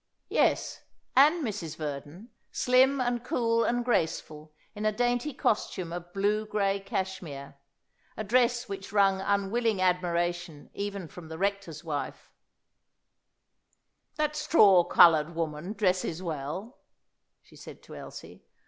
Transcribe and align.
Yes; 0.29 0.81
and 1.15 1.45
Mrs. 1.45 1.75
Verdon, 1.77 2.29
slim 2.51 2.99
and 2.99 3.23
cool 3.23 3.63
and 3.63 3.85
graceful 3.85 4.51
in 4.73 4.83
a 4.83 4.91
dainty 4.91 5.31
costume 5.31 5.93
of 5.93 6.11
blue 6.11 6.47
grey 6.47 6.79
cashmere 6.79 7.59
a 8.17 8.23
dress 8.23 8.67
which 8.67 8.91
wrung 8.91 9.21
unwilling 9.21 9.79
admiration 9.79 10.71
even 10.73 11.07
from 11.07 11.27
the 11.27 11.37
rector's 11.37 11.83
wife. 11.83 12.31
"That 14.15 14.35
straw 14.35 14.85
coloured 14.85 15.35
woman 15.35 15.73
dresses 15.73 16.23
well," 16.23 16.79
she 17.43 17.55
said 17.55 17.83
to 17.83 17.95
Elsie. 17.95 18.43